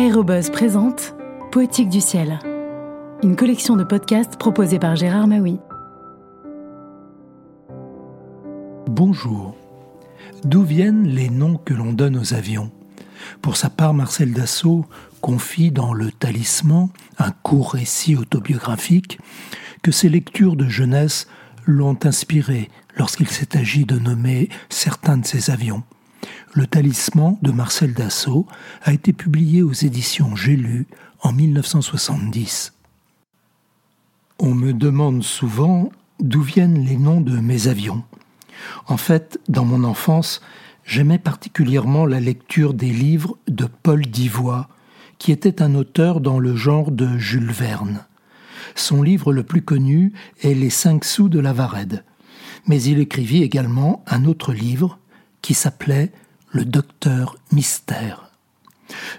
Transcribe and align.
Aérobuzz 0.00 0.48
présente 0.48 1.14
Poétique 1.52 1.90
du 1.90 2.00
ciel, 2.00 2.38
une 3.22 3.36
collection 3.36 3.76
de 3.76 3.84
podcasts 3.84 4.38
proposée 4.38 4.78
par 4.78 4.96
Gérard 4.96 5.26
Maui. 5.26 5.58
Bonjour. 8.86 9.54
D'où 10.42 10.62
viennent 10.62 11.06
les 11.06 11.28
noms 11.28 11.58
que 11.58 11.74
l'on 11.74 11.92
donne 11.92 12.16
aux 12.16 12.32
avions? 12.32 12.70
Pour 13.42 13.58
sa 13.58 13.68
part, 13.68 13.92
Marcel 13.92 14.32
Dassault 14.32 14.86
confie 15.20 15.70
dans 15.70 15.92
Le 15.92 16.10
Talisman, 16.10 16.88
un 17.18 17.32
court 17.32 17.74
récit 17.74 18.16
autobiographique, 18.16 19.18
que 19.82 19.92
ses 19.92 20.08
lectures 20.08 20.56
de 20.56 20.66
jeunesse 20.66 21.28
l'ont 21.66 21.98
inspiré 22.04 22.70
lorsqu'il 22.96 23.28
s'est 23.28 23.54
agi 23.54 23.84
de 23.84 23.98
nommer 23.98 24.48
certains 24.70 25.18
de 25.18 25.26
ses 25.26 25.50
avions. 25.50 25.82
Le 26.52 26.66
Talisman 26.66 27.36
de 27.42 27.52
Marcel 27.52 27.94
Dassault 27.94 28.44
a 28.82 28.92
été 28.92 29.12
publié 29.12 29.62
aux 29.62 29.72
éditions 29.72 30.34
J'ai 30.34 30.56
lu 30.56 30.88
en 31.20 31.32
1970. 31.32 32.72
On 34.40 34.52
me 34.54 34.72
demande 34.72 35.22
souvent 35.22 35.92
d'où 36.18 36.42
viennent 36.42 36.84
les 36.84 36.96
noms 36.96 37.20
de 37.20 37.38
mes 37.38 37.68
avions. 37.68 38.02
En 38.88 38.96
fait, 38.96 39.38
dans 39.48 39.64
mon 39.64 39.84
enfance, 39.84 40.40
j'aimais 40.84 41.20
particulièrement 41.20 42.04
la 42.04 42.18
lecture 42.18 42.74
des 42.74 42.90
livres 42.90 43.38
de 43.46 43.66
Paul 43.66 44.04
Divois, 44.04 44.68
qui 45.18 45.30
était 45.30 45.62
un 45.62 45.76
auteur 45.76 46.20
dans 46.20 46.40
le 46.40 46.56
genre 46.56 46.90
de 46.90 47.16
Jules 47.16 47.52
Verne. 47.52 48.06
Son 48.74 49.04
livre 49.04 49.32
le 49.32 49.44
plus 49.44 49.62
connu 49.62 50.12
est 50.42 50.54
Les 50.54 50.70
cinq 50.70 51.04
sous 51.04 51.28
de 51.28 51.38
la 51.38 51.52
Varède. 51.52 52.02
Mais 52.66 52.82
il 52.82 52.98
écrivit 52.98 53.44
également 53.44 54.02
un 54.08 54.24
autre 54.24 54.52
livre 54.52 54.98
qui 55.42 55.54
s'appelait 55.54 56.10
le 56.52 56.64
docteur 56.64 57.36
Mystère. 57.52 58.30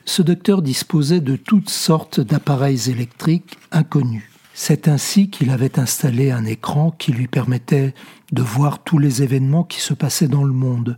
Ce 0.05 0.21
docteur 0.21 0.61
disposait 0.61 1.21
de 1.21 1.35
toutes 1.35 1.69
sortes 1.69 2.19
d'appareils 2.19 2.89
électriques 2.89 3.57
inconnus. 3.71 4.29
C'est 4.53 4.89
ainsi 4.89 5.29
qu'il 5.29 5.49
avait 5.49 5.79
installé 5.79 6.31
un 6.31 6.43
écran 6.43 6.91
qui 6.91 7.13
lui 7.13 7.27
permettait 7.27 7.93
de 8.33 8.41
voir 8.41 8.83
tous 8.83 8.97
les 8.97 9.23
événements 9.23 9.63
qui 9.63 9.79
se 9.79 9.93
passaient 9.93 10.27
dans 10.27 10.43
le 10.43 10.53
monde, 10.53 10.97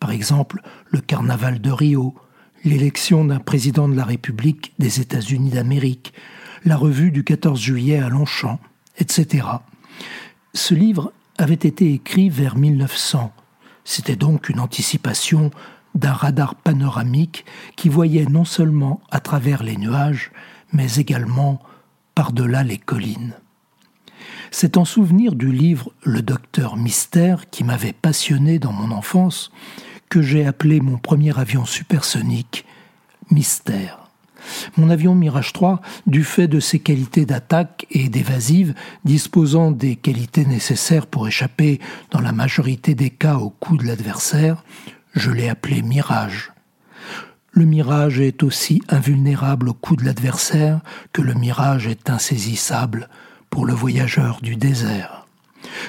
par 0.00 0.10
exemple 0.10 0.62
le 0.90 1.00
carnaval 1.00 1.60
de 1.60 1.70
Rio, 1.70 2.14
l'élection 2.64 3.26
d'un 3.26 3.40
président 3.40 3.88
de 3.88 3.96
la 3.96 4.04
République 4.04 4.72
des 4.78 5.00
États-Unis 5.00 5.50
d'Amérique, 5.50 6.14
la 6.64 6.76
revue 6.76 7.10
du 7.10 7.24
14 7.24 7.60
juillet 7.60 7.98
à 7.98 8.08
Longchamp, 8.08 8.58
etc. 8.98 9.46
Ce 10.54 10.72
livre 10.72 11.12
avait 11.36 11.54
été 11.54 11.92
écrit 11.92 12.30
vers 12.30 12.56
1900. 12.56 13.32
C'était 13.84 14.16
donc 14.16 14.48
une 14.48 14.60
anticipation 14.60 15.50
d'un 15.94 16.12
radar 16.12 16.54
panoramique 16.54 17.44
qui 17.76 17.88
voyait 17.88 18.26
non 18.26 18.44
seulement 18.44 19.00
à 19.10 19.20
travers 19.20 19.62
les 19.62 19.76
nuages, 19.76 20.32
mais 20.72 20.96
également 20.96 21.60
par-delà 22.14 22.62
les 22.62 22.78
collines. 22.78 23.34
C'est 24.50 24.76
en 24.76 24.84
souvenir 24.84 25.34
du 25.34 25.50
livre 25.50 25.92
Le 26.02 26.22
Docteur 26.22 26.76
Mystère 26.76 27.50
qui 27.50 27.64
m'avait 27.64 27.92
passionné 27.92 28.58
dans 28.58 28.72
mon 28.72 28.90
enfance 28.92 29.50
que 30.08 30.22
j'ai 30.22 30.46
appelé 30.46 30.80
mon 30.80 30.96
premier 30.96 31.38
avion 31.38 31.64
supersonique 31.64 32.64
Mystère. 33.30 34.04
Mon 34.76 34.90
avion 34.90 35.14
Mirage 35.14 35.52
3, 35.52 35.80
du 36.06 36.22
fait 36.22 36.46
de 36.46 36.60
ses 36.60 36.78
qualités 36.78 37.24
d'attaque 37.24 37.86
et 37.90 38.08
d'évasive, 38.08 38.74
disposant 39.04 39.70
des 39.70 39.96
qualités 39.96 40.44
nécessaires 40.44 41.06
pour 41.06 41.26
échapper 41.26 41.80
dans 42.10 42.20
la 42.20 42.32
majorité 42.32 42.94
des 42.94 43.10
cas 43.10 43.36
au 43.36 43.50
coup 43.50 43.76
de 43.76 43.84
l'adversaire, 43.84 44.62
je 45.14 45.30
l'ai 45.30 45.48
appelé 45.48 45.82
mirage. 45.82 46.52
Le 47.52 47.64
mirage 47.64 48.18
est 48.20 48.42
aussi 48.42 48.82
invulnérable 48.88 49.68
au 49.68 49.74
coup 49.74 49.94
de 49.94 50.04
l'adversaire 50.04 50.80
que 51.12 51.22
le 51.22 51.34
mirage 51.34 51.86
est 51.86 52.10
insaisissable 52.10 53.08
pour 53.48 53.64
le 53.64 53.72
voyageur 53.72 54.40
du 54.42 54.56
désert. 54.56 55.26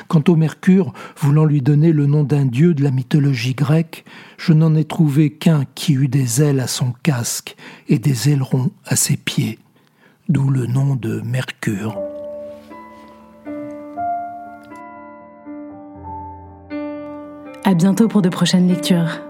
Quant 0.07 0.23
au 0.27 0.35
Mercure, 0.35 0.93
voulant 1.17 1.45
lui 1.45 1.61
donner 1.61 1.91
le 1.91 2.05
nom 2.05 2.23
d'un 2.23 2.45
dieu 2.45 2.73
de 2.73 2.83
la 2.83 2.91
mythologie 2.91 3.55
grecque, 3.55 4.05
je 4.37 4.53
n'en 4.53 4.75
ai 4.75 4.85
trouvé 4.85 5.31
qu'un 5.31 5.65
qui 5.73 5.93
eut 5.93 6.07
des 6.07 6.43
ailes 6.43 6.59
à 6.59 6.67
son 6.67 6.93
casque 7.03 7.55
et 7.89 7.97
des 7.97 8.29
ailerons 8.29 8.71
à 8.85 8.95
ses 8.95 9.17
pieds, 9.17 9.57
d'où 10.29 10.49
le 10.49 10.67
nom 10.67 10.95
de 10.95 11.21
Mercure. 11.21 11.97
À 17.63 17.73
bientôt 17.73 18.07
pour 18.07 18.21
de 18.21 18.29
prochaines 18.29 18.67
lectures. 18.67 19.24